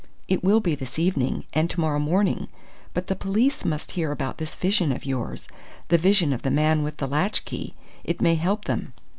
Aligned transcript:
"It 0.27 0.43
will 0.43 0.61
be 0.61 0.73
this 0.73 0.97
evening 0.97 1.43
and 1.53 1.69
to 1.69 1.79
morrow 1.79 1.99
morning! 1.99 2.47
But 2.95 3.05
the 3.05 3.15
police 3.15 3.63
must 3.63 3.91
hear 3.91 4.11
about 4.11 4.39
this 4.39 4.55
vision 4.55 4.91
of 4.91 5.05
yours, 5.05 5.47
the 5.89 5.99
vision 5.99 6.33
of 6.33 6.41
the 6.41 6.49
man 6.49 6.81
with 6.81 6.97
the 6.97 7.05
latchkey. 7.07 7.75
It 8.03 8.19
may 8.19 8.33
help 8.33 8.65
them." 8.65 8.93